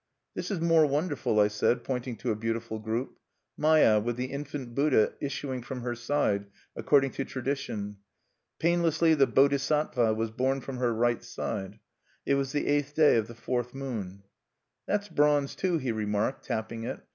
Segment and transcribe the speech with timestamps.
[0.33, 3.19] "This is more wonderful," I said, pointing to a beautiful group,
[3.55, 7.97] Maya with the infant Buddha issuing from her side, according to tradition.
[8.57, 11.77] Painlessly the Bodhisattva was born from her right side.
[12.25, 14.23] It was the eighth day of the fourth moon.
[14.87, 17.01] "That's bronze, too," he remarked, tapping it.